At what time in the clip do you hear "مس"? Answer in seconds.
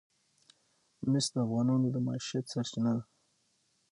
1.11-1.25